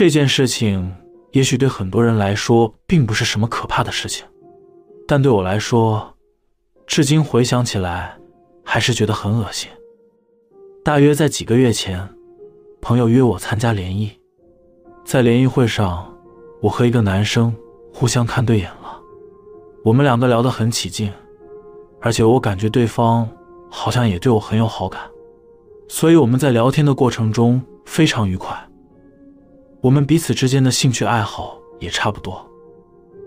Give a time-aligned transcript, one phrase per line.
[0.00, 0.96] 这件事情
[1.32, 4.24] 也许对很多人来说并不是什么可怕的事情，
[5.06, 6.16] 但对我来说，
[6.86, 8.16] 至今回想起来
[8.64, 9.68] 还是觉得很恶心。
[10.82, 12.08] 大约在几个月前，
[12.80, 14.10] 朋友约我参加联谊，
[15.04, 16.10] 在联谊会上，
[16.62, 17.54] 我和一个男生
[17.92, 18.98] 互相看对眼了，
[19.84, 21.12] 我们两个聊得很起劲，
[22.00, 23.28] 而且我感觉对方
[23.68, 25.02] 好像也对我很有好感，
[25.88, 28.66] 所以我们在聊天的过程中非常愉快。
[29.82, 32.46] 我们彼此之间的兴趣爱好也差不多，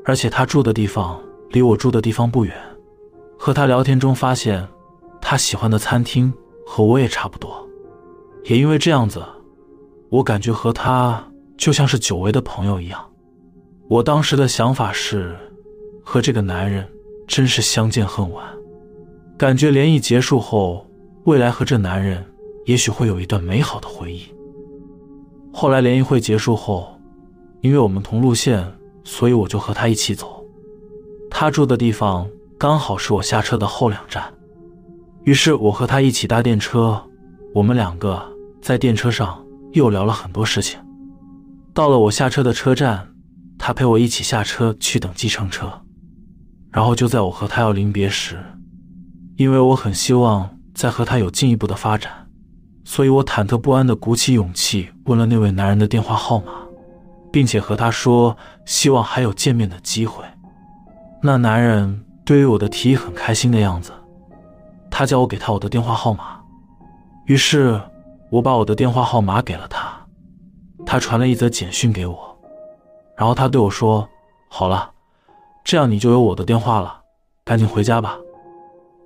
[0.05, 2.55] 而且他住的地方离我住的地方不远。
[3.39, 4.67] 和他聊天中发现，
[5.19, 6.31] 他喜欢的餐厅
[6.65, 7.67] 和我也差不多。
[8.45, 9.23] 也因为这样子，
[10.09, 13.03] 我感觉和他就像是久违的朋友一样。
[13.89, 15.35] 我当时的想法是，
[16.03, 16.87] 和这个男人
[17.27, 18.45] 真是相见恨晚。
[19.37, 20.85] 感觉联谊结束后，
[21.23, 22.23] 未来和这男人
[22.65, 24.32] 也许会有一段美好的回忆。
[25.53, 26.99] 后来联谊会结束后，
[27.61, 28.67] 因为我们同路线，
[29.03, 30.43] 所以我就和他一起走。
[31.29, 34.33] 他住的地方刚好是我下车的后两站，
[35.23, 37.01] 于是我和他一起搭电车。
[37.53, 38.19] 我们两个
[38.63, 40.79] 在电车上又聊了很多事情。
[41.71, 43.07] 到了我下车的车站，
[43.59, 45.71] 他陪我一起下车去等计程车。
[46.71, 48.43] 然后就在我和他要临别时，
[49.37, 52.22] 因为我很希望再和他有进一步的发展。
[52.83, 56.51] 所以我忐忑不安地鼓起勇气问了那位男人的电话号码，
[57.31, 60.23] 并且和他说希望还有见面的机会。
[61.21, 63.91] 那男人对于我的提议很开心的样子，
[64.91, 66.39] 他叫我给他我的电话号码。
[67.25, 67.79] 于是
[68.29, 70.05] 我把我的电话号码给了他，
[70.85, 72.37] 他传了一则简讯给我，
[73.15, 74.07] 然后他对我说
[74.49, 74.91] ：“好了，
[75.63, 76.99] 这样你就有我的电话了，
[77.45, 78.17] 赶紧回家吧。”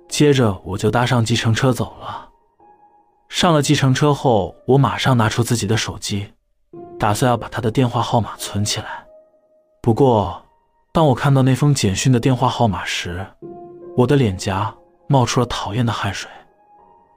[0.08, 2.27] 接着我就搭上计程车走了。
[3.28, 6.26] 上了计程车后，我马上拿出自己的手机，
[6.98, 9.04] 打算要把他的电话号码存起来。
[9.82, 10.42] 不过，
[10.92, 13.24] 当我看到那封简讯的电话号码时，
[13.96, 14.74] 我的脸颊
[15.08, 16.30] 冒出了讨厌的汗水，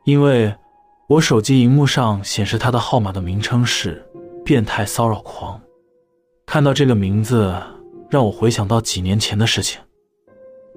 [0.03, 0.53] 因为
[1.07, 4.05] 我手机荧幕上显示他的号码的名称是
[4.45, 5.59] “变态骚扰狂”。
[6.45, 7.55] 看到这个名字，
[8.09, 9.81] 让我回想到几年前的事情。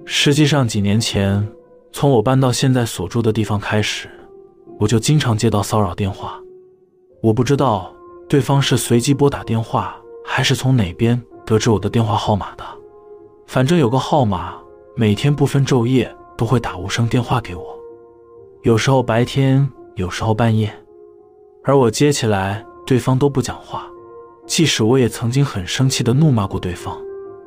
[0.05, 1.47] 实际上，几年前，
[1.91, 4.09] 从我搬到现在所住的地方开始。
[4.79, 6.39] 我就经常接到骚扰电话，
[7.21, 7.93] 我不知道
[8.27, 12.63] 对方是随机拨打电话，还是从哪边得知我的电话号码的。
[13.47, 14.55] 反正有个号码，
[14.95, 17.77] 每天不分昼夜都会打无声电话给我，
[18.63, 20.73] 有时候白天，有时候半夜，
[21.63, 23.87] 而我接起来，对方都不讲话。
[24.47, 26.97] 即使我也曾经很生气的怒骂过对方，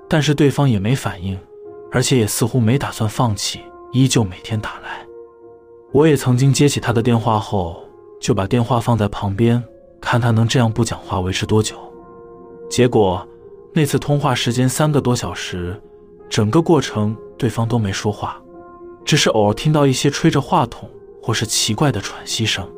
[0.08, 1.38] 但是对方也没反应，
[1.92, 3.60] 而且也似乎没打算放弃，
[3.92, 5.06] 依旧每天打来。
[5.92, 7.82] 我也曾经接起他的电话后，
[8.20, 9.62] 就把电话放在旁边，
[10.00, 11.76] 看他能这样不讲话维持多久。
[12.68, 13.26] 结果
[13.72, 15.80] 那次通话时间三个多小时，
[16.28, 18.38] 整个过程对方都没说话，
[19.02, 20.88] 只是偶尔听到一些吹着话筒
[21.22, 22.68] 或是奇怪的喘息声。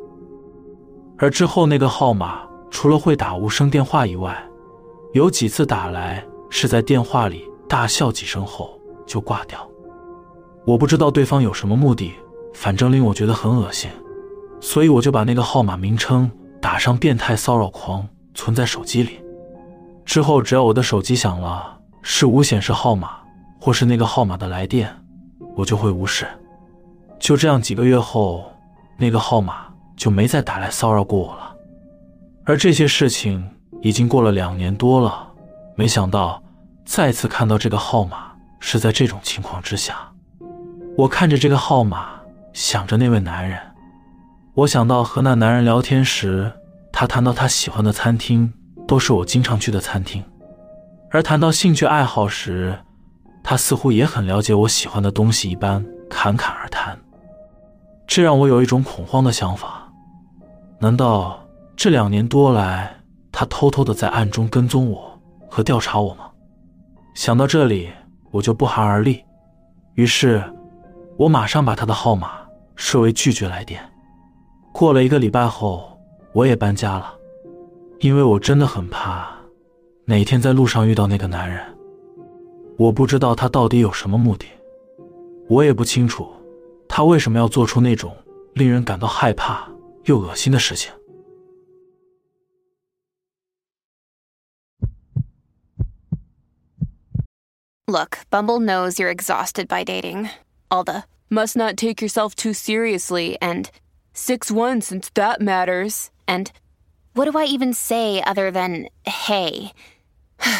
[1.17, 4.41] 而之后那个号码除了会打无声电话以外，
[5.13, 9.69] 有几次打来是在电话里大笑几声后就挂掉。
[10.65, 12.13] 我不知道对方有什么目的。
[12.53, 13.89] 反正令我觉得很恶心，
[14.59, 16.29] 所以我就把那个号码名称
[16.61, 19.19] 打上“变态骚扰狂”，存在手机里。
[20.05, 23.17] 之后只要我的手机响了，是无显示号码
[23.59, 24.93] 或是那个号码的来电，
[25.55, 26.27] 我就会无视。
[27.19, 28.43] 就这样几个月后，
[28.97, 31.55] 那个号码就没再打来骚扰过我了。
[32.45, 33.49] 而这些事情
[33.81, 35.27] 已经过了两年多了，
[35.75, 36.41] 没想到
[36.85, 40.11] 再次看到这个号码是在这种情况之下。
[40.97, 42.20] 我看着这个号码。
[42.53, 43.59] 想着那位男人，
[44.53, 46.51] 我想到和那男人聊天时，
[46.91, 48.51] 他谈到他喜欢的餐厅
[48.85, 50.23] 都是我经常去的餐厅，
[51.09, 52.77] 而谈到兴趣爱好时，
[53.41, 56.99] 他似乎也很了解我喜欢的东西一般，侃侃而谈。
[58.05, 59.89] 这让我有一种恐慌的想法：
[60.79, 61.39] 难道
[61.77, 62.97] 这两年多来，
[63.31, 65.17] 他偷偷的在暗中跟踪我
[65.49, 66.25] 和调查我吗？
[67.15, 67.89] 想到这里，
[68.31, 69.23] 我就不寒而栗。
[69.95, 70.43] 于是，
[71.17, 72.40] 我马上把他的号码。
[72.81, 73.79] 设为拒绝来电。
[74.73, 76.01] 过了一个礼拜后，
[76.33, 77.13] 我也搬家了，
[77.99, 79.31] 因为我真的很怕
[80.05, 81.63] 哪天在路上遇到那个男人。
[82.79, 84.47] 我不知道他到底有什么目的，
[85.47, 86.27] 我也不清楚
[86.89, 88.17] 他为什么要做出那种
[88.55, 89.69] 令人感到害怕
[90.05, 90.91] 又恶心的事情。
[97.85, 100.29] Look, Bumble knows you're exhausted by dating.
[100.69, 103.70] All the must not take yourself too seriously, and
[104.12, 106.50] 6 1 since that matters, and
[107.16, 109.72] What do I even say other than hey?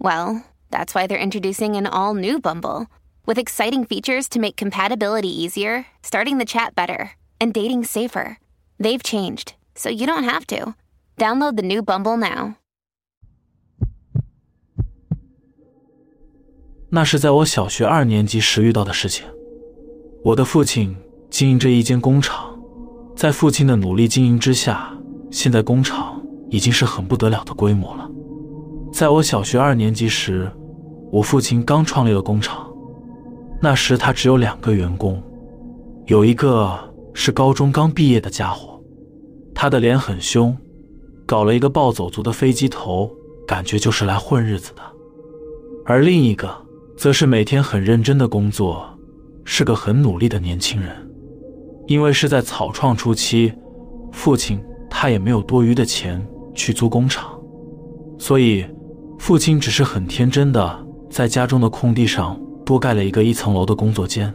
[0.00, 2.88] well, that's why they're introducing an all new Bumble
[3.24, 8.38] with exciting features to make compatibility easier, starting the chat better, and dating safer.
[8.80, 10.74] They've changed, so you don't have to.
[11.18, 12.56] Download the new Bumble now.
[16.90, 19.24] 那是在我小学二年级时遇到的事情。
[20.21, 20.93] 我的父亲
[21.29, 22.53] 经营着一间工厂，
[23.15, 24.93] 在父亲的努力经营之下，
[25.31, 28.09] 现在工厂已经是很不得了的规模了。
[28.91, 30.51] 在我小学二年级时，
[31.09, 32.69] 我父亲刚创立了工厂，
[33.61, 35.23] 那时他只有两个员工，
[36.07, 36.77] 有一个
[37.13, 38.77] 是高中刚毕业的家伙，
[39.55, 40.55] 他的脸很凶，
[41.25, 43.09] 搞了一个暴走族的飞机头，
[43.47, 44.81] 感觉就是来混日子的；
[45.85, 46.53] 而另一个
[46.97, 48.85] 则是每天很认真的工作，
[49.51, 50.95] 是个很努力的年轻人。
[51.87, 53.51] 因为是在草创初期，
[54.11, 54.63] 父亲。
[54.91, 56.19] 他也没有多余的钱
[56.53, 57.39] 去租工厂，
[58.17, 58.65] 所以
[59.19, 64.33] 父亲只是很天真的在家中的空地上多盖了一个一层楼的工作间。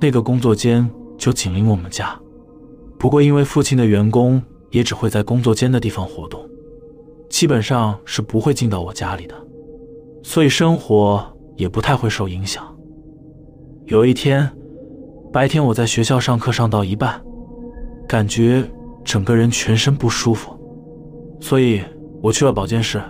[0.00, 0.88] 那个工作间
[1.18, 2.18] 就紧邻我们家，
[2.98, 6.40] 不过因为父亲的员工也只会在工作间的地方活动，
[7.28, 9.34] 基本上是不会进到我家里的，
[10.22, 12.64] 所以生活也不太会受影响。
[13.88, 14.46] 有一天
[15.32, 17.20] 白天我在学校上课上到一半，
[18.06, 18.62] 感觉。
[19.04, 20.54] 整个人全身不舒服，
[21.40, 21.80] 所以
[22.20, 23.00] 我去了保健室。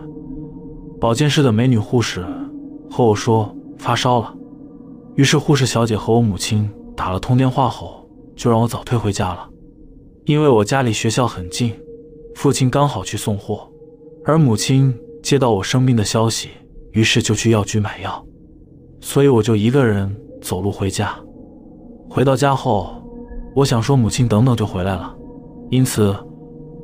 [1.00, 2.24] 保健室的美女护士
[2.88, 4.32] 和我说发烧了，
[5.16, 9.48] 于是护士小姐和我母亲打了通电话后，就让我早退回家了。
[10.26, 11.74] 因为我家离学校很近，
[12.36, 13.68] 父亲刚好去送货，
[14.24, 16.50] 而母亲接到我生病的消息，
[16.92, 18.24] 于是就去药局买药，
[19.00, 21.14] 所以我就一个人走路回家。
[22.08, 23.02] 回到家后，
[23.54, 25.14] 我想说母亲等等就回来了。
[25.70, 26.14] 因此，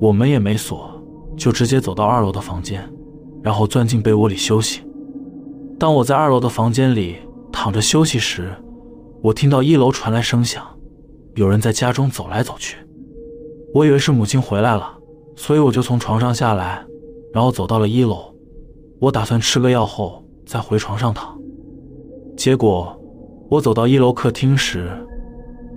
[0.01, 0.91] 我门也没锁，
[1.37, 2.87] 就直接走到二楼的房间，
[3.43, 4.83] 然后钻进被窝里休息。
[5.79, 7.17] 当我在二楼的房间里
[7.51, 8.55] 躺着休息时，
[9.23, 10.63] 我听到一楼传来声响，
[11.35, 12.77] 有人在家中走来走去。
[13.73, 14.99] 我以为是母亲回来了，
[15.35, 16.85] 所以我就从床上下来，
[17.33, 18.35] 然后走到了一楼。
[19.01, 21.37] 我打算吃个药后再回床上躺。
[22.37, 22.97] 结果，
[23.55, 24.91] 我走到一楼客厅时，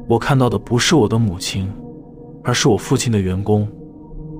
[0.07, 1.71] 我看到的不是我的母亲。
[2.44, 3.68] 而是我父亲的员工，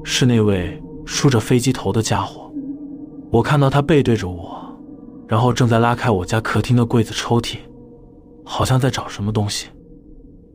[0.02, 2.50] 是那位梳着飞机头的家伙。
[3.30, 4.58] 我看到他背对着我，
[5.28, 7.58] 然后正在拉开我家客厅的柜子抽屉，
[8.46, 9.68] 好像在找什么东西。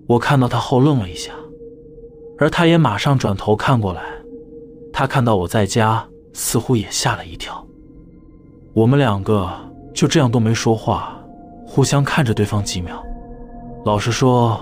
[0.07, 1.33] 我看到他后愣了一下，
[2.39, 4.01] 而他也马上转头看过来。
[4.91, 7.67] 他看到我在家，似乎也吓了一跳。
[8.73, 9.47] 我们两个
[9.93, 11.22] 就这样都没说话，
[11.75, 13.03] 互相看着对方几秒。
[13.87, 14.61] 老实说，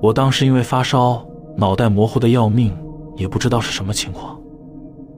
[0.00, 1.26] 我当时因为发烧。
[1.56, 2.76] 脑袋模糊的要命，
[3.16, 4.36] 也不知道是什么情况。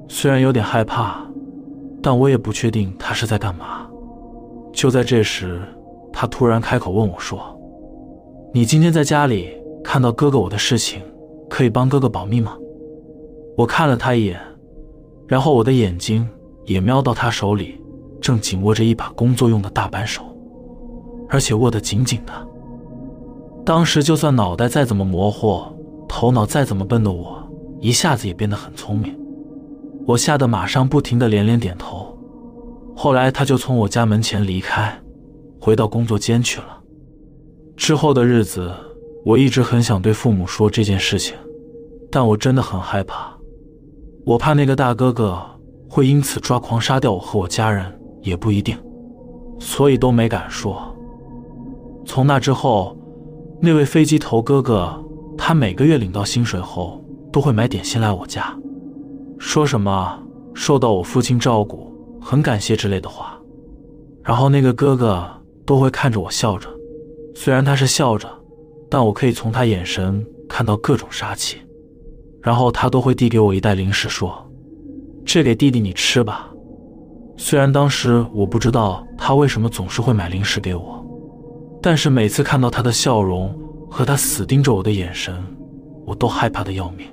[0.06, 1.26] 虽然有点害怕，
[2.02, 3.86] 但我也不确定他是在干嘛。
[4.70, 5.62] 就在这时，
[6.12, 7.40] 他突然开口问我说
[8.52, 9.48] ：“你今天在家里
[9.82, 11.00] 看到哥哥我的事情，
[11.48, 12.54] 可以帮哥哥保密吗？”
[13.56, 14.38] 我看了他一眼，
[15.26, 16.28] 然后我的眼睛
[16.66, 17.80] 也瞄到他手里
[18.20, 20.22] 正紧握着一把工作用的大扳手，
[21.28, 22.32] 而且握得紧紧的。
[23.64, 25.60] 当时就算脑袋再怎么模糊。
[26.08, 27.36] 头脑再怎么笨的我，
[27.80, 29.12] 一下子也变得很聪明。
[30.06, 32.16] 我吓得马上不停的连连点头。
[32.94, 34.96] 后来他就从我家门前离开，
[35.60, 36.80] 回到工作间去了。
[37.76, 38.72] 之后的日子，
[39.24, 41.36] 我一直很想对父母说这件事情，
[42.08, 43.36] 但我真的很害怕。
[44.24, 45.42] 我怕那个大哥哥
[45.90, 47.84] 会因此抓狂杀掉我和我家人，
[48.22, 48.78] 也不一定，
[49.58, 50.95] 所以都没敢说。
[52.06, 52.96] 从那之后，
[53.60, 55.02] 那位飞机头哥哥。
[55.38, 58.56] 他每个月领到薪水后，都会买点心来我家，
[59.38, 60.18] 说什么
[60.54, 63.38] 受到我父亲照顾，很感谢之类的话。
[64.24, 65.28] 然后那个哥哥
[65.66, 66.70] 都会看着我笑着，
[67.34, 68.26] 虽然他是笑着，
[68.88, 71.58] 但我可以从他眼神看到各种杀气。
[72.40, 74.34] 然后他都会递给我一袋零食，说
[75.22, 76.50] ：“这给弟弟你吃吧。”
[77.36, 80.95] 虽然当时我不知道他为什么总是会买零食给我，
[81.80, 83.54] 但是每次看到他的笑容。
[83.88, 85.32] 和他死盯着我的眼神，
[86.04, 87.06] 我都害怕的要命，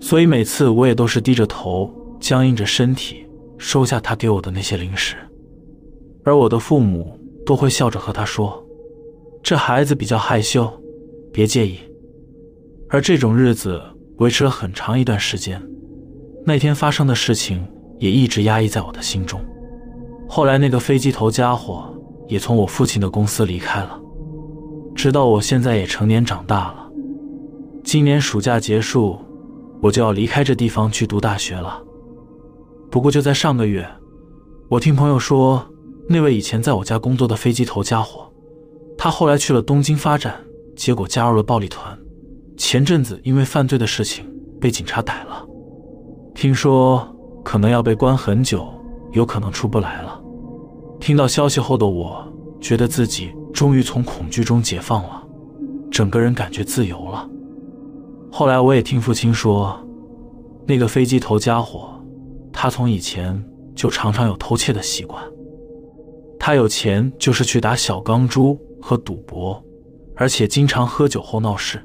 [0.00, 1.90] 所以每次我也都是低着头，
[2.20, 3.26] 僵硬着身体，
[3.58, 5.16] 收下他给我的那些零食。
[6.22, 8.64] 而我的父母都会笑着和他说
[9.42, 10.70] ：“这孩子比较害羞，
[11.32, 11.78] 别介意。”
[12.88, 13.82] 而这种日子
[14.18, 15.60] 维持了很长一段时间。
[16.44, 17.66] 那天发生的事情
[17.98, 19.40] 也一直压抑在我的心中。
[20.28, 21.92] 后来那个飞机头家伙
[22.28, 24.00] 也从我父亲的公司离开了。
[24.94, 26.90] 直到我现在也成年长大了，
[27.84, 29.18] 今年暑假结束，
[29.82, 31.82] 我就要离开这地方去读大学了。
[32.90, 33.86] 不过就在上个月，
[34.68, 35.64] 我听朋友说，
[36.08, 38.32] 那位以前在我家工作的飞机头家伙，
[38.96, 40.34] 他后来去了东京发展，
[40.74, 41.96] 结果加入了暴力团。
[42.56, 44.24] 前阵子因为犯罪的事情
[44.58, 45.46] 被警察逮了，
[46.34, 47.06] 听说
[47.44, 48.66] 可能要被关很久，
[49.12, 50.15] 有可能出不来了。
[51.00, 52.26] 听到消息后的我，
[52.60, 55.22] 觉得自己终于从恐惧中解放了，
[55.90, 57.28] 整个人感觉自由了。
[58.30, 59.78] 后来我也听父亲说，
[60.66, 61.92] 那个飞机头家伙。
[62.58, 65.22] 他从以前就常常有偷窃的习惯。
[66.40, 69.62] 他有钱就是去打小钢珠和赌博，
[70.14, 71.78] 而且经常喝酒后闹事。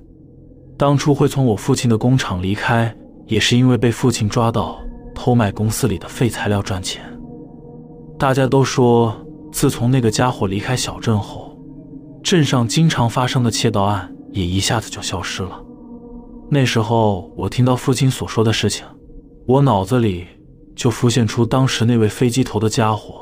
[0.77, 2.95] 当初会从我父亲的工厂离开，
[3.27, 4.79] 也是因为被父亲抓到
[5.13, 7.03] 偷卖公司里的废材料赚钱。
[8.21, 9.15] 大家都说，
[9.51, 11.57] 自从那个家伙离开小镇后，
[12.23, 15.59] 镇上经常发生的窃盗案也一下子就消失了。
[16.47, 18.85] 那时候我听到父亲所说的事情，
[19.47, 20.27] 我脑子里。
[20.73, 23.21] 就浮现出当时那位飞机头的家伙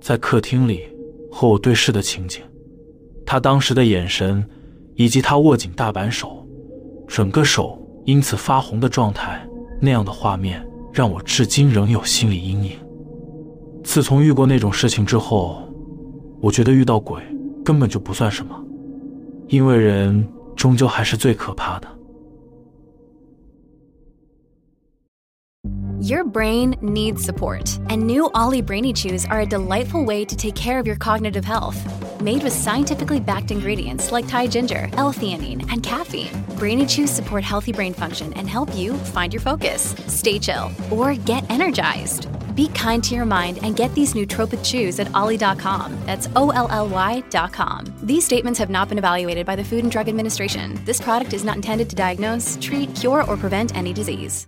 [0.00, 0.82] 在客厅里
[1.30, 2.42] 和我对视的情景，
[3.24, 4.44] 他当时的眼神，
[4.96, 6.44] 以及他握紧大扳手，
[7.06, 9.46] 整个手因此发红的状态，
[9.80, 12.72] 那样的画面让我至今仍有心理阴影。
[13.87, 15.63] 自从遇过那种事情之后，
[16.41, 17.21] 我觉得遇到鬼
[17.63, 18.55] 根本就不算什么，
[19.47, 21.87] 因为人终究还是最可怕的。
[26.01, 30.77] Your brain needs support, and new Ollie Brainy Chews are a delightful way to take care
[30.77, 31.77] of your cognitive health.
[32.21, 36.27] Made with scientifically backed ingredients like Thai ginger, L-theanine, and caffeine,
[36.59, 41.15] Brainy Chews support healthy brain function and help you find your focus, stay chill, or
[41.15, 42.27] get energized.
[42.57, 45.91] Be kind to your mind and get these nootropic chews at ollie.com.
[46.05, 47.85] That's O L L Y.com.
[48.03, 50.79] These statements have not been evaluated by the Food and Drug Administration.
[50.85, 54.45] This product is not intended to diagnose, treat, cure, or prevent any disease.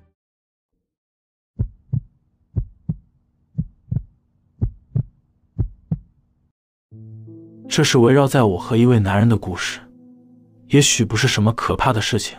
[7.67, 9.81] 这是围绕在我和一位男人的故事，
[10.67, 12.37] 也许不是什么可怕的事情，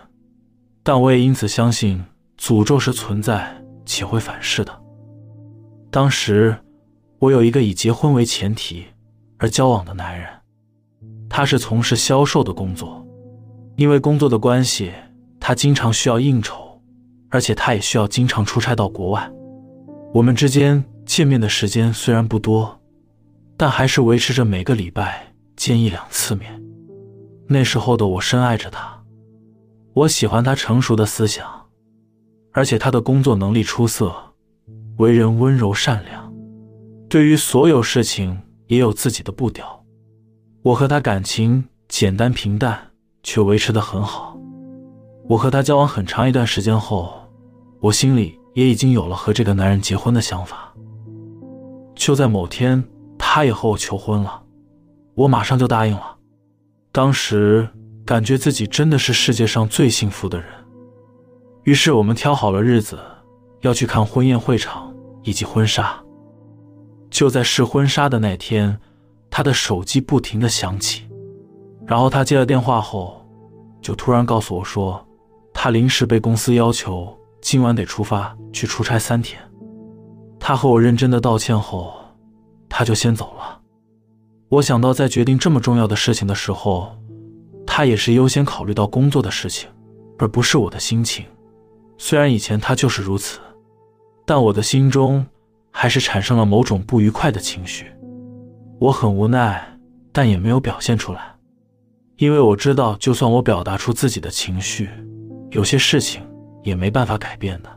[0.83, 2.03] 但我也因此相信
[2.39, 4.80] 诅咒是存在且会反噬的。
[5.92, 6.58] 当时，
[7.20, 8.86] 我有一个以结婚为前提
[9.38, 10.28] 而交往的男人，
[11.30, 13.06] 他是从事销售的工作，
[13.76, 14.92] 因为工作的关系，
[15.40, 16.82] 他经常需要应酬，
[17.30, 19.32] 而且他也需要经常出差到国外。
[20.14, 22.78] 我们之间见面的时间虽然不多。
[23.58, 26.60] 但还是维持着每个礼拜见一两次面。
[27.48, 29.04] 那时候的我深爱着他，
[29.94, 31.46] 我喜欢他成熟的思想，
[32.54, 34.31] 而且他的工作能力出色，
[35.02, 36.32] 为人温柔善良，
[37.10, 39.84] 对于所有事情也有自己的步调。
[40.62, 42.80] 我和他感情简单平淡，
[43.24, 44.38] 却维持得很好。
[45.28, 47.14] 我和他交往很长一段时间后，
[47.80, 50.74] 我心里也已经有了和这个男人结婚的想法。
[51.96, 52.84] 就在某天。
[53.24, 54.42] 他也和我求婚了，
[55.16, 56.18] 我马上就答应了。
[56.92, 57.70] 当时
[58.04, 60.48] 感觉自己真的是世界上最幸福的人。
[61.64, 63.00] 于是我们挑好了日子，
[63.62, 64.91] 要去看婚宴会场
[65.24, 66.02] 以及婚纱。
[67.10, 68.80] 就在试婚纱的那天，
[69.30, 71.04] 他的手机不停的响起，
[71.86, 73.26] 然后他接了电话后，
[73.82, 75.06] 就突然告诉我说，
[75.54, 79.42] 他临时被公司要求今晚得出发去出差三天。
[80.40, 81.94] 他和我认真的道歉后。
[82.74, 83.60] 他就先走了。
[84.48, 86.90] 我想到，在决定这么重要的事情的时候，
[87.68, 89.70] 他也是优先考虑到工作的事情，
[90.18, 91.26] 而不是我的心情。
[91.98, 93.42] 虽然以前他就是如此，
[94.32, 95.26] 但我的心中
[95.72, 97.92] 还是产生了某种不愉快的情绪。
[98.80, 99.62] 我很无奈，
[100.14, 101.36] 但也没有表现出来，
[102.16, 104.90] 因为我知道，就算我表达出自己的情绪，
[105.50, 106.24] 有些事情
[106.64, 107.70] 也没办法改变的。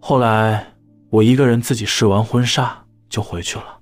[0.00, 0.66] 后来，
[1.10, 3.80] 我一个人自己试完婚纱就回去了。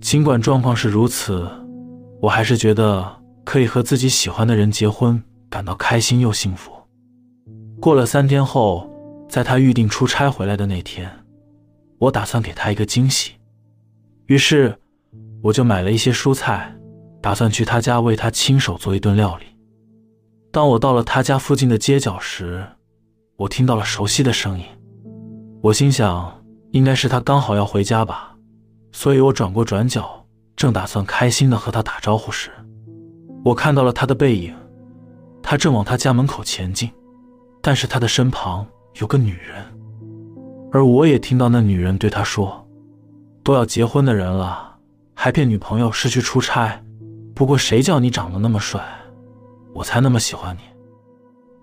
[0.00, 1.48] 尽管状况是如此，
[2.20, 3.08] 我还是觉得
[3.44, 6.72] 可以和自己喜欢的人结婚，感到开心又幸福。
[7.80, 8.90] 过了三天后，
[9.32, 11.10] 在他预定出差回来的那天，
[11.96, 13.32] 我打算给他一个惊喜，
[14.26, 14.78] 于是
[15.42, 16.70] 我就买了一些蔬菜，
[17.22, 19.46] 打算去他家为他亲手做一顿料理。
[20.50, 22.62] 当我到了他家附近的街角时，
[23.36, 24.66] 我听到了熟悉的声音，
[25.62, 28.36] 我心想，应该是他刚好要回家吧。
[28.92, 32.50] 所以我转过转角，正打算开心的和他打招呼时，
[33.46, 34.54] 我看到了他的背影，
[35.42, 36.90] 他正往他家门口前进，
[37.62, 38.66] 但是他的身旁
[39.00, 39.64] 有个女人，
[40.70, 42.66] 而我也听到那女人对他说
[43.42, 44.76] ：“都要结婚的人了，
[45.14, 46.82] 还骗女朋友是去出差？
[47.34, 48.82] 不过谁叫你长得那么帅，
[49.72, 50.60] 我才那么喜欢你。”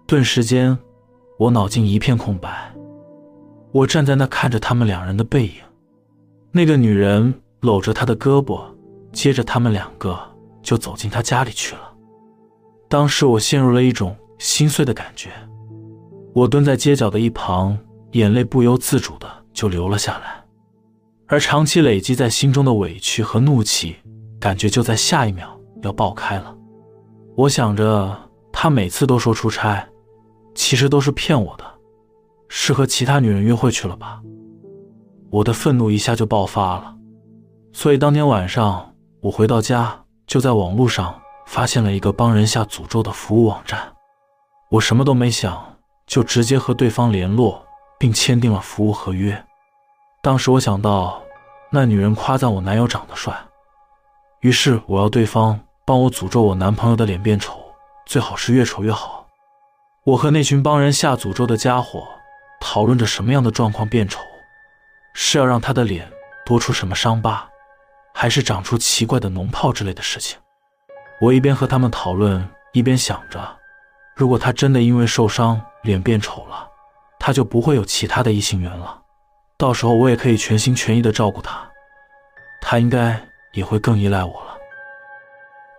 [0.08, 0.78] 顿时间，
[1.38, 2.74] 我脑筋一片空白。
[3.72, 5.54] 我站在那看着他们两人的背影，
[6.52, 8.64] 那个女人搂着他的胳膊，
[9.12, 10.20] 接着他们两个
[10.64, 11.82] 就走进他家里去了。
[12.88, 15.30] 当时我陷入了一种心碎的感觉，
[16.34, 17.78] 我蹲在街角的一旁，
[18.12, 20.44] 眼泪不由自主的就流了下来，
[21.28, 23.96] 而长期累积在心中的委屈和怒气，
[24.40, 26.56] 感觉就在下一秒要爆开了。
[27.36, 28.16] 我想着，
[28.52, 29.88] 他每次都说出差，
[30.54, 31.64] 其实都是骗我的，
[32.48, 34.22] 是和其他女人约会去了吧？
[35.30, 36.96] 我的愤怒一下就爆发了，
[37.74, 41.16] 所以当天晚上我回到家，就在网络上。
[41.46, 43.80] 发现了一个帮人下诅咒的服务网站，
[44.70, 45.69] 我什么都没想，
[46.10, 47.64] 就直接和对方联络，
[48.00, 49.46] 并签订了服务合约。
[50.24, 51.22] 当时我想到，
[51.70, 53.32] 那女人夸赞我男友长得帅，
[54.42, 57.60] 于是我要对方帮我诅咒我男朋友的脸变丑，
[58.08, 59.28] 最好是越丑越好。
[60.04, 62.08] 我和那群帮人下诅咒的家伙
[62.60, 64.20] 讨论着什么样的状况变丑，
[65.14, 66.12] 是要让他的脸
[66.44, 67.48] 多出什么伤疤，
[68.16, 70.40] 还是长出奇怪的脓泡之类的事情。
[71.22, 73.58] 我一边和他们讨论，一边想着，
[74.16, 76.70] 如果他真的因为受伤脸变丑了，
[77.20, 79.02] 他就不会有其他的异性缘了。
[79.58, 81.70] 到时候我也可以全心全意的照顾他，
[82.62, 83.20] 他应该
[83.54, 84.58] 也会更依赖我了。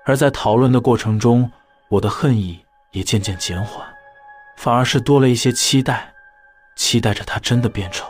[0.04, 1.50] 而在讨论的过程中，
[1.88, 3.87] 我的恨意也渐渐减缓，
[4.57, 6.12] 反而是多了一些期待，
[6.76, 8.07] 期待着他真的变丑。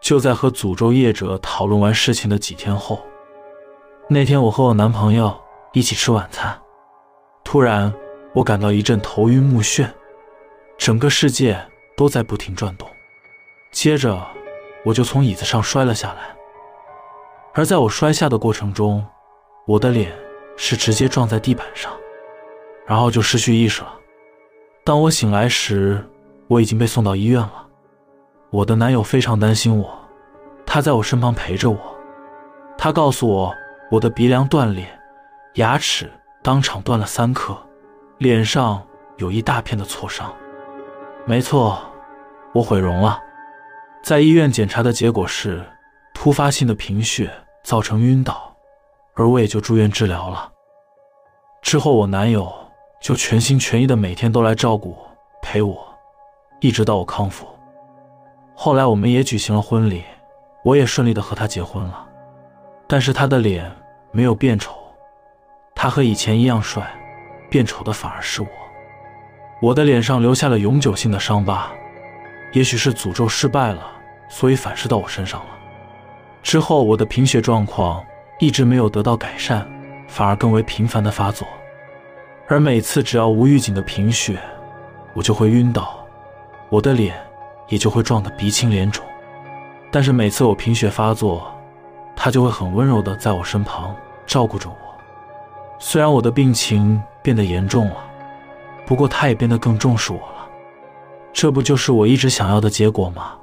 [0.00, 3.04] 就在和诅咒业者讨论完事情的几天后，
[4.08, 5.42] 那天我和我男朋友。
[5.72, 6.58] 一起吃晚餐，
[7.44, 7.92] 突然
[8.32, 9.86] 我感到一阵头晕目眩，
[10.78, 11.58] 整个世界
[11.96, 12.88] 都在不停转动。
[13.70, 14.20] 接着
[14.84, 16.34] 我就从椅子上摔了下来，
[17.54, 19.04] 而在我摔下的过程中，
[19.66, 20.12] 我的脸
[20.56, 21.92] 是直接撞在地板上，
[22.86, 23.92] 然后就失去意识了。
[24.84, 26.08] 当我醒来时，
[26.46, 27.66] 我已经被送到医院了。
[28.50, 29.98] 我的男友非常担心我，
[30.64, 31.78] 他在我身旁陪着我，
[32.78, 33.52] 他告诉我
[33.90, 34.86] 我的鼻梁断裂。
[35.54, 37.56] 牙齿当场断了三颗，
[38.18, 40.32] 脸上有一大片的挫伤。
[41.28, 41.76] 没错，
[42.54, 43.20] 我毁容了。
[44.00, 45.60] 在医院检查的结果是
[46.14, 47.28] 突发性的贫血
[47.64, 48.54] 造成晕倒，
[49.14, 50.52] 而我也就住院治疗了。
[51.62, 52.54] 之后我男友
[53.00, 55.10] 就全心全意的每天都来照顾我、
[55.42, 55.84] 陪我，
[56.60, 57.44] 一直到我康复。
[58.54, 60.04] 后来我们也举行了婚礼，
[60.62, 62.06] 我也顺利的和他结婚了。
[62.86, 63.68] 但是他的脸
[64.12, 64.78] 没有变丑。
[65.74, 66.88] 他和以前一样帅，
[67.50, 68.48] 变丑的反而是我。
[69.60, 71.70] 我的脸上留下了永久性的伤疤，
[72.52, 73.90] 也许是诅咒失败了，
[74.28, 75.46] 所以反噬到我身上了。
[76.42, 78.04] 之后我的贫血状况
[78.38, 79.66] 一直没有得到改善，
[80.06, 81.48] 反而更为频繁的发作。
[82.48, 84.38] 而每次只要无预警的贫血，
[85.14, 85.98] 我就会晕倒，
[86.68, 87.16] 我的脸
[87.68, 89.02] 也就会撞得鼻青脸肿。
[89.90, 91.50] 但是每次我贫血发作，
[92.14, 94.76] 他就会很温柔的在我身旁照顾着我。
[95.78, 97.96] 虽然我的病情变得严重了，
[98.86, 100.48] 不过他也变得更重视我了，
[101.32, 103.34] 这不就是我一直想要的结果吗？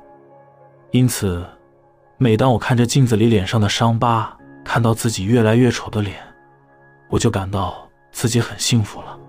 [0.91, 1.45] 因此，
[2.17, 6.15] 每当我看着镜子里脸上的伤疤，看到自己越来越丑的脸，
[7.10, 9.19] 我就感到自己很幸福了。